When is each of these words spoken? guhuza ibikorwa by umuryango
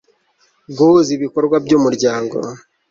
guhuza 0.77 1.09
ibikorwa 1.17 1.55
by 1.65 1.71
umuryango 1.77 2.35